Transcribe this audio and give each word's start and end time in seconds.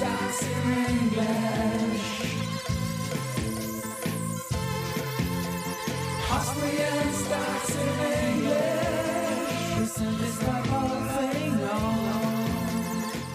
stocks 0.00 0.42
in 0.42 0.50
English. 0.96 2.06
Austrian 6.30 7.12
stocks 7.12 7.74
in 7.76 8.00
English. 8.28 8.80
On. 11.70 12.00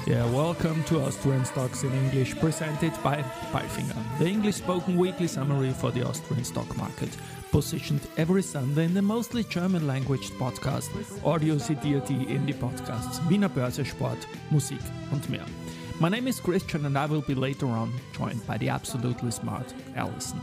Yeah, 0.08 0.26
welcome 0.32 0.84
to 0.86 1.02
Austrian 1.02 1.46
Stocks 1.46 1.84
in 1.84 1.94
English, 1.94 2.36
presented 2.40 2.94
by 3.04 3.24
Palfinger, 3.52 4.18
the 4.18 4.26
English 4.26 4.56
spoken 4.56 4.98
weekly 4.98 5.28
summary 5.28 5.72
for 5.72 5.92
the 5.92 6.04
Austrian 6.04 6.44
stock 6.44 6.76
market, 6.78 7.10
positioned 7.52 8.02
every 8.18 8.42
Sunday 8.42 8.86
in 8.86 8.96
the 8.96 9.04
mostly 9.04 9.44
German 9.44 9.86
language 9.86 10.32
podcast, 10.40 10.90
Audio 11.24 11.60
CD.at 11.60 12.08
Indie 12.08 12.56
Podcasts, 12.56 13.20
Wiener 13.30 13.50
Börse 13.50 13.86
Sport, 13.86 14.28
Musik 14.50 14.82
und 15.12 15.30
mehr. 15.30 15.46
My 15.98 16.10
name 16.10 16.28
is 16.28 16.42
Christian 16.42 16.86
and 16.86 16.98
I 16.98 17.06
will 17.06 17.22
be 17.22 17.36
later 17.36 17.68
on 17.68 17.94
joined 18.12 18.46
by 18.46 18.58
the 18.58 18.68
absolutely 18.68 19.32
smart 19.32 19.74
Alison. 19.96 20.42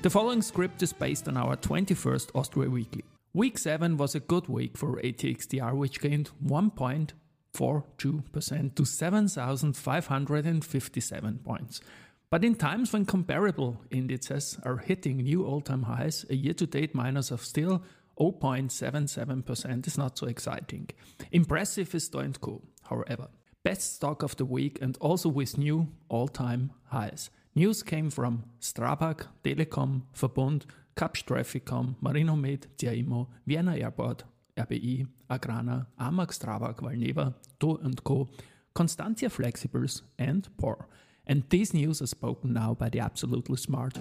The 0.00 0.08
following 0.08 0.40
script 0.40 0.82
is 0.82 0.94
based 0.94 1.28
on 1.28 1.36
our 1.36 1.56
21st 1.56 2.30
Austria 2.34 2.70
Weekly. 2.70 3.04
Week 3.34 3.58
7 3.58 3.98
was 3.98 4.14
a 4.14 4.20
good 4.20 4.48
week 4.48 4.78
for 4.78 4.98
ATX 5.02 5.46
TR, 5.46 5.74
which 5.76 6.00
gained 6.00 6.30
1.42% 6.42 8.74
to 8.74 8.84
7,557 8.86 11.38
points. 11.44 11.82
But 12.30 12.42
in 12.42 12.54
times 12.54 12.90
when 12.90 13.04
comparable 13.04 13.82
indices 13.90 14.58
are 14.62 14.78
hitting 14.78 15.18
new 15.18 15.44
all 15.44 15.60
time 15.60 15.82
highs, 15.82 16.24
a 16.30 16.34
year 16.34 16.54
to 16.54 16.66
date 16.66 16.94
minus 16.94 17.30
of 17.30 17.44
still 17.44 17.82
0.77% 18.18 19.86
is 19.86 19.98
not 19.98 20.16
so 20.16 20.26
exciting. 20.26 20.88
Impressive 21.30 21.94
is 21.94 22.08
Do 22.08 22.26
& 22.32 22.40
Co, 22.40 22.62
however. 22.88 23.28
Best 23.68 23.96
stock 23.96 24.22
of 24.22 24.34
the 24.36 24.46
week 24.46 24.78
and 24.80 24.96
also 24.98 25.28
with 25.28 25.58
new 25.58 25.88
all 26.08 26.26
time 26.26 26.70
highs. 26.86 27.28
News 27.54 27.82
came 27.82 28.08
from 28.08 28.44
Strabag, 28.62 29.26
Telekom, 29.44 30.04
Verbund, 30.16 30.62
Kapsch 30.96 31.22
TrafficCom, 31.26 31.96
Marinomed, 32.00 32.66
CA 32.80 32.94
Immo, 32.94 33.28
Vienna 33.46 33.76
Airport, 33.76 34.24
RBI, 34.56 35.06
Agrana, 35.28 35.84
Amag 36.00 36.30
Strabag, 36.30 36.76
Valneva, 36.76 37.34
Do 37.60 37.78
& 37.92 38.04
Co, 38.04 38.30
Constantia 38.72 39.28
Flexibles, 39.28 40.00
and 40.18 40.48
Porr. 40.56 40.86
And 41.26 41.42
these 41.50 41.74
news 41.74 42.00
are 42.00 42.06
spoken 42.06 42.54
now 42.54 42.72
by 42.72 42.88
the 42.88 43.00
absolutely 43.00 43.58
smart 43.58 43.98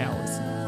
Alison. 0.00 0.65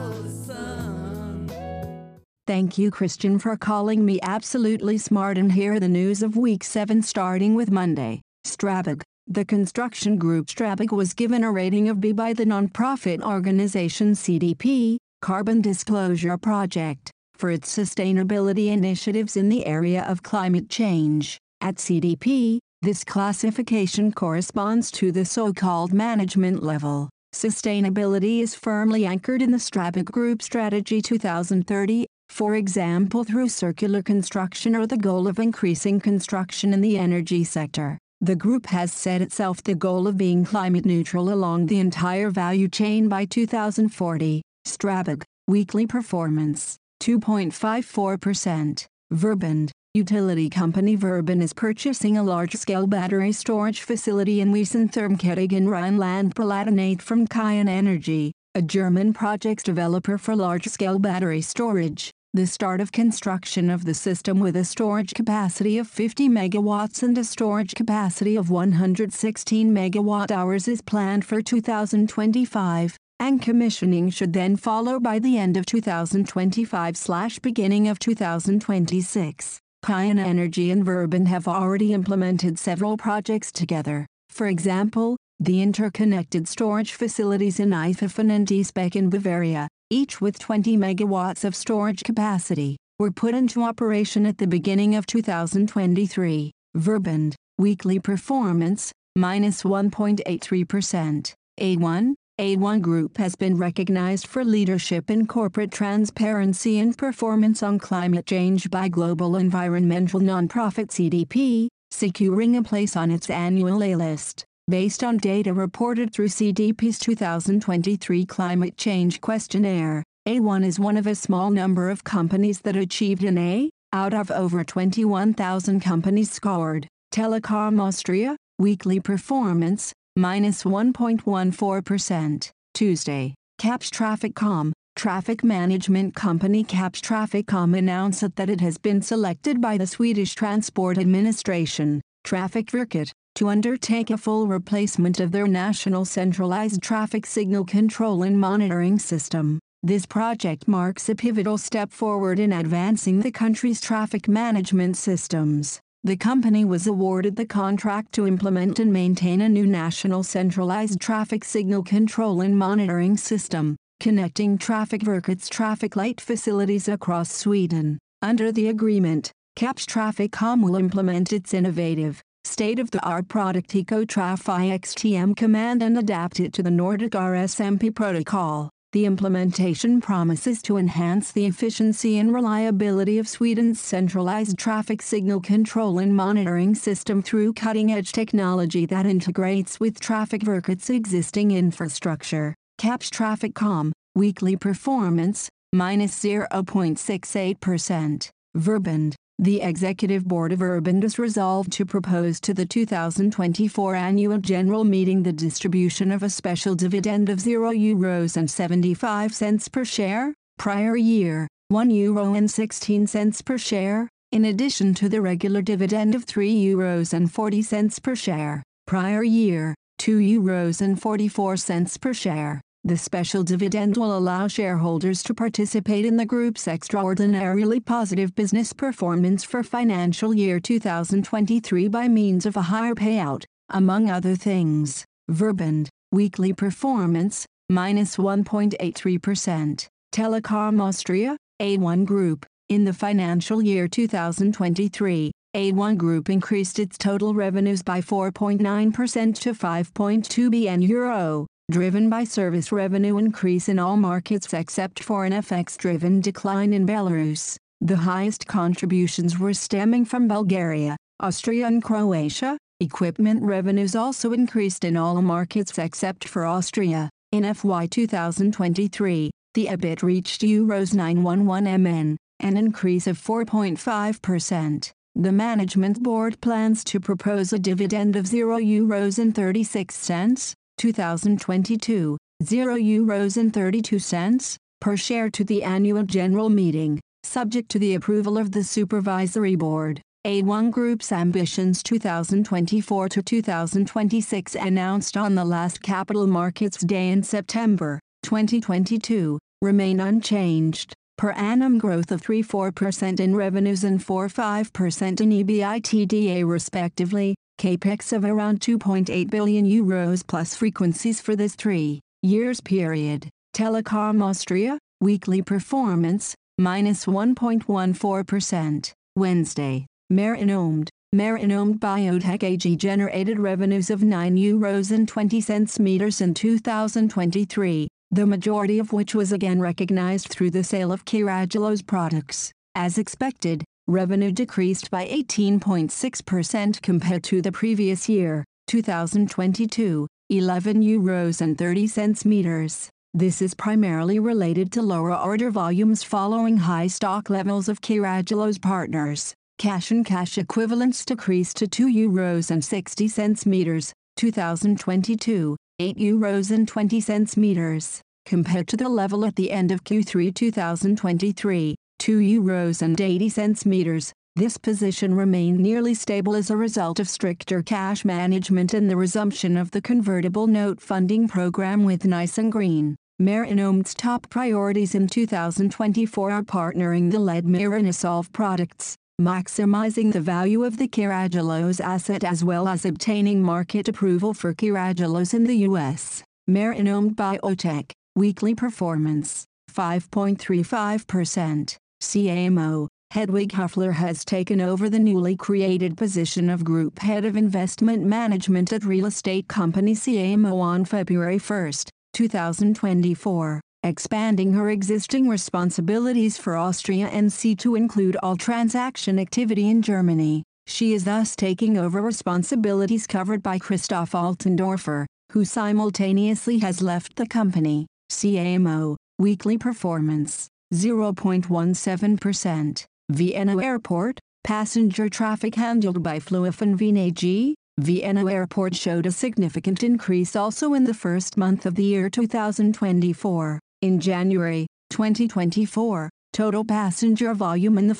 Thank 2.48 2.78
you, 2.78 2.90
Christian, 2.90 3.38
for 3.38 3.58
calling 3.58 4.06
me 4.06 4.18
absolutely 4.22 4.96
smart. 4.96 5.36
And 5.36 5.52
here 5.52 5.74
are 5.74 5.80
the 5.80 5.86
news 5.86 6.22
of 6.22 6.34
week 6.34 6.64
7 6.64 7.02
starting 7.02 7.54
with 7.54 7.70
Monday. 7.70 8.22
Strabag. 8.46 9.02
The 9.26 9.44
construction 9.44 10.16
group 10.16 10.46
Strabag 10.46 10.90
was 10.90 11.12
given 11.12 11.44
a 11.44 11.52
rating 11.52 11.90
of 11.90 12.00
B 12.00 12.12
by 12.12 12.32
the 12.32 12.46
nonprofit 12.46 13.20
organization 13.20 14.12
CDP, 14.12 14.96
Carbon 15.20 15.60
Disclosure 15.60 16.38
Project, 16.38 17.10
for 17.34 17.50
its 17.50 17.70
sustainability 17.70 18.68
initiatives 18.68 19.36
in 19.36 19.50
the 19.50 19.66
area 19.66 20.02
of 20.04 20.22
climate 20.22 20.70
change. 20.70 21.36
At 21.60 21.74
CDP, 21.74 22.60
this 22.80 23.04
classification 23.04 24.10
corresponds 24.10 24.90
to 24.92 25.12
the 25.12 25.26
so 25.26 25.52
called 25.52 25.92
management 25.92 26.62
level. 26.62 27.10
Sustainability 27.34 28.40
is 28.40 28.54
firmly 28.54 29.04
anchored 29.04 29.42
in 29.42 29.50
the 29.50 29.58
Strabag 29.58 30.06
Group 30.06 30.40
Strategy 30.40 31.02
2030, 31.02 32.06
for 32.28 32.54
example, 32.54 33.24
through 33.24 33.48
circular 33.48 34.02
construction 34.02 34.76
or 34.76 34.86
the 34.86 34.96
goal 34.96 35.26
of 35.26 35.38
increasing 35.38 36.00
construction 36.00 36.72
in 36.72 36.80
the 36.80 36.98
energy 36.98 37.44
sector. 37.44 37.98
The 38.20 38.36
group 38.36 38.66
has 38.66 38.92
set 38.92 39.22
itself 39.22 39.62
the 39.62 39.76
goal 39.76 40.08
of 40.08 40.16
being 40.16 40.44
climate 40.44 40.84
neutral 40.84 41.32
along 41.32 41.66
the 41.66 41.78
entire 41.78 42.30
value 42.30 42.68
chain 42.68 43.08
by 43.08 43.24
2040. 43.26 44.42
Strabag, 44.66 45.22
weekly 45.46 45.86
performance, 45.86 46.76
2.54%. 47.00 48.86
Verbund, 49.14 49.70
utility 49.94 50.50
company 50.50 50.96
Verbund 50.96 51.42
is 51.42 51.52
purchasing 51.52 52.18
a 52.18 52.22
large-scale 52.22 52.88
battery 52.88 53.32
storage 53.32 53.82
facility 53.82 54.40
in 54.40 54.52
Wiesenthurmkettig 54.52 55.52
in 55.52 55.68
Rhineland-Palatinate 55.68 57.00
from 57.00 57.26
Kyon 57.26 57.68
Energy, 57.68 58.32
a 58.54 58.62
German 58.62 59.12
projects 59.12 59.62
developer 59.62 60.18
for 60.18 60.34
large-scale 60.34 60.98
battery 60.98 61.40
storage. 61.40 62.10
The 62.34 62.46
start 62.46 62.82
of 62.82 62.92
construction 62.92 63.70
of 63.70 63.86
the 63.86 63.94
system 63.94 64.38
with 64.38 64.54
a 64.54 64.62
storage 64.62 65.14
capacity 65.14 65.78
of 65.78 65.88
50 65.88 66.28
megawatts 66.28 67.02
and 67.02 67.16
a 67.16 67.24
storage 67.24 67.74
capacity 67.74 68.36
of 68.36 68.50
116 68.50 69.74
megawatt 69.74 70.30
hours 70.30 70.68
is 70.68 70.82
planned 70.82 71.24
for 71.24 71.40
2025, 71.40 72.98
and 73.18 73.40
commissioning 73.40 74.10
should 74.10 74.34
then 74.34 74.56
follow 74.56 75.00
by 75.00 75.18
the 75.18 75.38
end 75.38 75.56
of 75.56 75.64
2025/beginning 75.64 77.88
of 77.88 77.98
2026. 77.98 79.58
Kyon 79.82 80.18
Energy 80.18 80.70
and 80.70 80.84
Verbund 80.84 81.28
have 81.28 81.48
already 81.48 81.94
implemented 81.94 82.58
several 82.58 82.98
projects 82.98 83.50
together. 83.50 84.06
For 84.28 84.48
example, 84.48 85.16
the 85.40 85.62
interconnected 85.62 86.46
storage 86.46 86.92
facilities 86.92 87.58
in 87.58 87.70
Eifelfen 87.70 88.30
and 88.30 88.46
Diespeck 88.46 88.94
in 88.94 89.08
Bavaria, 89.08 89.66
each 89.90 90.20
with 90.20 90.38
20 90.38 90.76
megawatts 90.76 91.44
of 91.44 91.54
storage 91.54 92.02
capacity, 92.02 92.76
were 92.98 93.10
put 93.10 93.34
into 93.34 93.62
operation 93.62 94.26
at 94.26 94.38
the 94.38 94.46
beginning 94.46 94.94
of 94.94 95.06
2023. 95.06 96.52
Verbund, 96.76 97.34
weekly 97.58 97.98
performance, 97.98 98.92
minus 99.16 99.62
1.83%. 99.62 101.32
A1, 101.60 102.14
A1 102.40 102.80
Group 102.80 103.18
has 103.18 103.34
been 103.34 103.56
recognized 103.56 104.26
for 104.26 104.44
leadership 104.44 105.10
in 105.10 105.26
corporate 105.26 105.72
transparency 105.72 106.78
and 106.78 106.96
performance 106.96 107.62
on 107.62 107.78
climate 107.78 108.26
change 108.26 108.70
by 108.70 108.88
global 108.88 109.36
environmental 109.36 110.20
nonprofit 110.20 110.88
CDP, 110.88 111.68
securing 111.90 112.56
a 112.56 112.62
place 112.62 112.96
on 112.96 113.10
its 113.10 113.28
annual 113.28 113.82
A 113.82 113.96
list. 113.96 114.44
Based 114.68 115.02
on 115.02 115.16
data 115.16 115.54
reported 115.54 116.12
through 116.12 116.28
CDP's 116.28 116.98
2023 116.98 118.26
Climate 118.26 118.76
Change 118.76 119.18
Questionnaire, 119.22 120.04
A1 120.28 120.62
is 120.62 120.78
one 120.78 120.98
of 120.98 121.06
a 121.06 121.14
small 121.14 121.50
number 121.50 121.88
of 121.88 122.04
companies 122.04 122.60
that 122.60 122.76
achieved 122.76 123.24
an 123.24 123.38
A, 123.38 123.70
out 123.94 124.12
of 124.12 124.30
over 124.30 124.62
21,000 124.64 125.80
companies 125.80 126.30
scored. 126.30 126.86
Telekom 127.14 127.80
Austria, 127.80 128.36
weekly 128.58 129.00
performance, 129.00 129.94
minus 130.16 130.64
1.14%. 130.64 132.50
Tuesday, 132.74 133.34
Kapsch 133.58 133.88
TrafficCom, 133.88 134.72
traffic 134.94 135.42
management 135.42 136.14
company 136.14 136.62
Kapsch 136.62 137.00
TrafficCom 137.00 137.74
announced 137.74 138.36
that 138.36 138.50
it 138.50 138.60
has 138.60 138.76
been 138.76 139.00
selected 139.00 139.62
by 139.62 139.78
the 139.78 139.86
Swedish 139.86 140.34
Transport 140.34 140.98
Administration, 140.98 142.02
Trafikverket, 142.26 143.12
to 143.38 143.48
undertake 143.50 144.10
a 144.10 144.18
full 144.18 144.48
replacement 144.48 145.20
of 145.20 145.30
their 145.30 145.46
national 145.46 146.04
centralized 146.04 146.82
traffic 146.82 147.24
signal 147.24 147.64
control 147.64 148.24
and 148.24 148.40
monitoring 148.40 148.98
system. 148.98 149.60
This 149.80 150.04
project 150.04 150.66
marks 150.66 151.08
a 151.08 151.14
pivotal 151.14 151.56
step 151.56 151.92
forward 151.92 152.40
in 152.40 152.52
advancing 152.52 153.20
the 153.20 153.30
country's 153.30 153.80
traffic 153.80 154.26
management 154.26 154.96
systems. 154.96 155.80
The 156.02 156.16
company 156.16 156.64
was 156.64 156.88
awarded 156.88 157.36
the 157.36 157.46
contract 157.46 158.10
to 158.14 158.26
implement 158.26 158.80
and 158.80 158.92
maintain 158.92 159.40
a 159.42 159.48
new 159.48 159.68
national 159.68 160.24
centralized 160.24 161.00
traffic 161.00 161.44
signal 161.44 161.84
control 161.84 162.40
and 162.40 162.58
monitoring 162.58 163.16
system, 163.16 163.76
connecting 164.00 164.58
Trafikverket's 164.58 165.48
traffic 165.48 165.94
light 165.94 166.20
facilities 166.20 166.88
across 166.88 167.30
Sweden. 167.30 168.00
Under 168.20 168.50
the 168.50 168.66
agreement, 168.66 169.30
Kapsch 169.54 169.86
TrafficCom 169.86 170.60
will 170.60 170.74
implement 170.74 171.32
its 171.32 171.54
innovative, 171.54 172.20
state-of-the-art 172.48 173.28
product 173.28 173.70
EcoTrafiX 173.70 174.80
TM 174.80 175.36
command 175.36 175.82
and 175.82 175.98
adapt 175.98 176.40
it 176.40 176.54
to 176.54 176.62
the 176.62 176.70
Nordic 176.70 177.12
RSMP 177.12 177.94
protocol. 177.94 178.70
The 178.92 179.04
implementation 179.04 180.00
promises 180.00 180.62
to 180.62 180.78
enhance 180.78 181.30
the 181.30 181.44
efficiency 181.44 182.16
and 182.16 182.32
reliability 182.32 183.18
of 183.18 183.28
Sweden's 183.28 183.78
centralized 183.78 184.56
traffic 184.56 185.02
signal 185.02 185.40
control 185.40 185.98
and 185.98 186.16
monitoring 186.16 186.74
system 186.74 187.20
through 187.20 187.52
cutting-edge 187.52 188.12
technology 188.12 188.86
that 188.86 189.04
integrates 189.04 189.78
with 189.78 190.00
Trafikverket's 190.00 190.88
existing 190.88 191.50
infrastructure. 191.50 192.54
Kapsch 192.80 193.10
TrafficCom, 193.10 193.92
weekly 194.14 194.56
performance, 194.56 195.50
minus 195.74 196.18
0.68%. 196.18 198.30
Verbund, 198.56 199.14
the 199.40 199.62
Executive 199.62 200.24
Board 200.26 200.50
of 200.50 200.58
Verbund 200.58 201.04
is 201.04 201.16
resolved 201.16 201.70
to 201.72 201.86
propose 201.86 202.40
to 202.40 202.52
the 202.52 202.66
2024 202.66 203.94
Annual 203.94 204.38
General 204.38 204.82
Meeting 204.82 205.22
the 205.22 205.32
distribution 205.32 206.10
of 206.10 206.24
a 206.24 206.28
special 206.28 206.74
dividend 206.74 207.28
of 207.28 207.38
0 207.38 207.70
euros 207.70 208.36
and 208.36 208.50
75 208.50 209.32
cents 209.32 209.68
per 209.68 209.84
share, 209.84 210.34
prior 210.58 210.96
year, 210.96 211.46
1 211.68 211.88
euro 211.88 212.34
and 212.34 212.50
16 212.50 213.06
cents 213.06 213.40
per 213.40 213.56
share, 213.56 214.08
in 214.32 214.44
addition 214.44 214.92
to 214.94 215.08
the 215.08 215.20
regular 215.20 215.62
dividend 215.62 216.16
of 216.16 216.24
3 216.24 216.52
euros 216.52 217.12
and 217.12 217.30
40 217.30 217.62
cents 217.62 218.00
per 218.00 218.16
share. 218.16 218.64
prior 218.88 219.22
year, 219.22 219.72
2 219.98 220.18
euros 220.18 220.80
and 220.80 221.00
44 221.00 221.56
cents 221.56 221.96
per 221.96 222.12
share. 222.12 222.60
The 222.88 222.96
special 222.96 223.42
dividend 223.42 223.98
will 223.98 224.16
allow 224.16 224.48
shareholders 224.48 225.22
to 225.24 225.34
participate 225.34 226.06
in 226.06 226.16
the 226.16 226.24
group's 226.24 226.66
extraordinarily 226.66 227.80
positive 227.80 228.34
business 228.34 228.72
performance 228.72 229.44
for 229.44 229.62
financial 229.62 230.32
year 230.32 230.58
2023 230.58 231.88
by 231.88 232.08
means 232.08 232.46
of 232.46 232.56
a 232.56 232.62
higher 232.62 232.94
payout, 232.94 233.44
among 233.68 234.08
other 234.08 234.34
things. 234.34 235.04
Verbund, 235.30 235.88
weekly 236.12 236.54
performance, 236.54 237.44
minus 237.68 238.16
1.83%. 238.16 239.86
Telekom 240.10 240.80
Austria, 240.80 241.36
A1 241.60 242.06
Group, 242.06 242.46
in 242.70 242.86
the 242.86 242.94
financial 242.94 243.60
year 243.60 243.86
2023, 243.86 245.30
A1 245.54 245.98
Group 245.98 246.30
increased 246.30 246.78
its 246.78 246.96
total 246.96 247.34
revenues 247.34 247.82
by 247.82 248.00
4.9% 248.00 249.40
to 249.40 249.52
5.2 249.52 250.50
billion 250.50 250.80
euro, 250.80 251.46
driven 251.70 252.08
by 252.08 252.24
service 252.24 252.72
revenue 252.72 253.18
increase 253.18 253.68
in 253.68 253.78
all 253.78 253.98
markets 253.98 254.54
except 254.54 255.02
for 255.02 255.26
an 255.26 255.32
FX-driven 255.34 256.18
decline 256.22 256.72
in 256.72 256.86
Belarus. 256.86 257.58
The 257.82 257.98
highest 257.98 258.46
contributions 258.46 259.38
were 259.38 259.52
stemming 259.52 260.06
from 260.06 260.28
Bulgaria, 260.28 260.96
Austria 261.20 261.66
and 261.66 261.84
Croatia. 261.84 262.56
Equipment 262.80 263.42
revenues 263.42 263.94
also 263.94 264.32
increased 264.32 264.82
in 264.82 264.96
all 264.96 265.20
markets 265.20 265.76
except 265.78 266.26
for 266.26 266.46
Austria. 266.46 267.10
In 267.32 267.52
FY 267.52 267.86
2023, 267.86 269.30
the 269.52 269.66
EBIT 269.66 270.02
reached 270.02 270.40
Euros 270.40 270.94
911 270.94 271.82
MN, 271.82 272.16
an 272.40 272.56
increase 272.56 273.06
of 273.06 273.18
4.5%. 273.18 274.90
The 275.16 275.32
management 275.32 276.02
board 276.02 276.40
plans 276.40 276.82
to 276.84 276.98
propose 276.98 277.52
a 277.52 277.58
dividend 277.58 278.16
of 278.16 278.26
0 278.26 278.58
euros 278.58 279.18
and 279.18 279.34
36 279.34 279.94
cents, 279.94 280.54
2022, 280.78 282.16
0 282.42 282.76
euros 282.76 283.36
and 283.36 283.52
32 283.52 283.98
cents 283.98 284.56
per 284.80 284.96
share 284.96 285.28
to 285.28 285.44
the 285.44 285.62
annual 285.62 286.04
general 286.04 286.48
meeting, 286.48 287.00
subject 287.24 287.68
to 287.70 287.78
the 287.78 287.94
approval 287.94 288.38
of 288.38 288.52
the 288.52 288.64
supervisory 288.64 289.56
board. 289.56 290.00
A1 290.26 290.70
Group's 290.70 291.12
ambitions 291.12 291.82
2024 291.82 293.08
to 293.08 293.22
2026 293.22 294.54
announced 294.54 295.16
on 295.16 295.34
the 295.34 295.44
last 295.44 295.82
Capital 295.82 296.26
Markets 296.26 296.78
Day 296.78 297.10
in 297.10 297.22
September 297.22 298.00
2022 298.24 299.38
remain 299.62 300.00
unchanged. 300.00 300.94
Per 301.18 301.32
annum 301.32 301.78
growth 301.78 302.12
of 302.12 302.22
3-4% 302.22 303.18
in 303.18 303.34
revenues 303.34 303.82
and 303.82 303.98
4-5% 303.98 305.20
in 305.20 305.30
EBITDA 305.30 306.46
respectively, 306.46 307.34
capex 307.60 308.12
of 308.12 308.24
around 308.24 308.60
2.8 308.60 309.28
billion 309.28 309.66
euros 309.66 310.24
plus 310.24 310.54
frequencies 310.54 311.20
for 311.20 311.34
this 311.34 311.56
three 311.56 311.98
years 312.22 312.60
period. 312.60 313.28
Telekom 313.52 314.22
Austria, 314.22 314.78
weekly 315.00 315.42
performance, 315.42 316.36
minus 316.56 317.06
1.14%. 317.06 318.92
Wednesday, 319.16 319.86
Marinomed, 320.10 320.88
Marinomed 321.12 321.80
Biotech 321.80 322.44
AG 322.44 322.76
generated 322.76 323.40
revenues 323.40 323.90
of 323.90 324.04
9 324.04 324.36
euros 324.36 324.92
and 324.92 325.08
20 325.08 325.40
cents 325.40 325.80
meters 325.80 326.20
in 326.20 326.32
2023, 326.32 327.88
the 328.10 328.26
majority 328.26 328.78
of 328.78 328.92
which 328.92 329.14
was 329.14 329.32
again 329.32 329.60
recognized 329.60 330.28
through 330.28 330.50
the 330.50 330.64
sale 330.64 330.92
of 330.92 331.04
Carragelose 331.04 331.86
products. 331.86 332.50
As 332.74 332.96
expected, 332.96 333.64
revenue 333.86 334.32
decreased 334.32 334.90
by 334.90 335.06
18.6% 335.06 336.80
compared 336.80 337.22
to 337.24 337.42
the 337.42 337.52
previous 337.52 338.08
year, 338.08 338.44
2022, 338.68 340.06
11 340.30 340.82
euros 340.82 341.40
and 341.40 341.58
30 341.58 341.86
cents 341.86 342.24
meters. 342.24 342.88
This 343.12 343.42
is 343.42 343.54
primarily 343.54 344.18
related 344.18 344.72
to 344.72 344.82
lower 344.82 345.14
order 345.14 345.50
volumes 345.50 346.02
following 346.02 346.58
high 346.58 346.86
stock 346.86 347.28
levels 347.28 347.68
of 347.68 347.80
Carragelose 347.80 348.60
partners. 348.60 349.34
Cash 349.58 349.90
and 349.90 350.04
cash 350.04 350.38
equivalents 350.38 351.04
decreased 351.04 351.56
to 351.56 351.66
2 351.66 351.88
euros 351.88 352.50
and 352.50 352.64
60 352.64 353.08
cents 353.08 353.44
meters, 353.44 353.92
2022, 354.16 355.56
8 355.80 355.96
euros 355.96 356.50
and 356.50 356.66
20 356.66 357.00
cents 357.00 357.36
meters, 357.36 358.02
compared 358.26 358.66
to 358.66 358.76
the 358.76 358.88
level 358.88 359.24
at 359.24 359.36
the 359.36 359.52
end 359.52 359.70
of 359.70 359.84
Q3 359.84 360.34
2023, 360.34 361.76
2 362.00 362.18
euros 362.18 362.82
and 362.82 363.00
80 363.00 363.28
cents 363.28 363.64
meters. 363.64 364.12
This 364.34 364.56
position 364.56 365.14
remained 365.14 365.60
nearly 365.60 365.94
stable 365.94 366.34
as 366.34 366.50
a 366.50 366.56
result 366.56 366.98
of 366.98 367.08
stricter 367.08 367.62
cash 367.62 368.04
management 368.04 368.74
and 368.74 368.90
the 368.90 368.96
resumption 368.96 369.56
of 369.56 369.70
the 369.70 369.80
convertible 369.80 370.48
note 370.48 370.80
funding 370.80 371.28
program 371.28 371.84
with 371.84 372.04
Nice 372.04 372.38
and 372.38 372.50
Green. 372.50 372.96
Marinomed's 373.20 373.94
top 373.94 374.28
priorities 374.30 374.96
in 374.96 375.06
2024 375.06 376.30
are 376.32 376.42
partnering 376.42 377.12
the 377.12 377.20
lead 377.20 377.44
Marinosolv 377.44 378.32
products, 378.32 378.96
maximizing 379.20 380.12
the 380.12 380.20
value 380.20 380.62
of 380.62 380.76
the 380.76 380.86
Carragelose 380.86 381.80
asset 381.80 382.22
as 382.22 382.44
well 382.44 382.68
as 382.68 382.84
obtaining 382.84 383.42
market 383.42 383.88
approval 383.88 384.32
for 384.32 384.54
Carragelose 384.54 385.34
in 385.34 385.42
the 385.44 385.56
U.S. 385.68 386.22
Marinomed 386.46 387.16
Biotech, 387.16 387.90
weekly 388.14 388.54
performance, 388.54 389.44
5.35%. 389.72 391.76
CA 392.00 392.46
Immo, 392.46 392.86
Hedwig 393.10 393.50
Huffler 393.50 393.94
has 393.94 394.24
taken 394.24 394.60
over 394.60 394.88
the 394.88 395.00
newly 395.00 395.34
created 395.34 395.96
position 395.96 396.48
of 396.48 396.62
Group 396.62 397.00
Head 397.00 397.24
of 397.24 397.36
Investment 397.36 398.04
Management 398.04 398.72
at 398.72 398.84
real 398.84 399.06
estate 399.06 399.48
company 399.48 399.94
CA 399.94 400.34
Immo 400.34 400.58
on 400.58 400.84
February 400.84 401.38
1, 401.38 401.72
2024 402.14 403.60
expanding 403.82 404.52
her 404.52 404.70
existing 404.70 405.28
responsibilities 405.28 406.36
for 406.36 406.56
Austria 406.56 407.06
and 407.06 407.32
C 407.32 407.56
to 407.56 407.74
include 407.74 408.16
all 408.22 408.36
transaction 408.36 409.18
activity 409.18 409.68
in 409.68 409.82
Germany. 409.82 410.44
She 410.66 410.92
is 410.92 411.04
thus 411.04 411.34
taking 411.34 411.78
over 411.78 412.02
responsibilities 412.02 413.06
covered 413.06 413.42
by 413.42 413.58
Christoph 413.58 414.12
Altendorfer, 414.12 415.06
who 415.32 415.44
simultaneously 415.44 416.58
has 416.58 416.82
left 416.82 417.16
the 417.16 417.26
company. 417.26 417.86
CA 418.10 418.54
Immo, 418.54 418.96
weekly 419.18 419.56
performance, 419.56 420.48
0.17%. 420.74 422.84
Vienna 423.10 423.62
Airport, 423.62 424.18
passenger 424.44 425.08
traffic 425.08 425.54
handled 425.54 426.02
by 426.02 426.20
Wien 426.30 426.96
AG, 426.96 427.54
Vienna 427.78 428.30
Airport 428.30 428.74
showed 428.74 429.06
a 429.06 429.12
significant 429.12 429.82
increase 429.82 430.36
also 430.36 430.74
in 430.74 430.84
the 430.84 430.92
first 430.92 431.36
month 431.36 431.64
of 431.64 431.76
the 431.76 431.84
year 431.84 432.10
2024. 432.10 433.60
In 433.80 434.00
January 434.00 434.66
2024, 434.90 436.10
total 436.32 436.64
passenger 436.64 437.32
volume 437.32 437.78
in 437.78 437.86
the 437.86 437.94